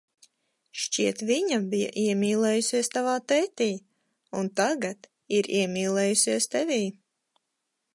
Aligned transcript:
Šķiet, 0.83 1.19
viņa 1.31 1.59
bija 1.73 1.91
iemīlējusies 2.05 2.91
tavā 2.97 3.15
tētī 3.33 3.69
un 4.41 4.53
tagad 4.63 5.09
ir 5.41 5.55
iemīlējusies 5.63 6.55
tevī. 6.57 6.85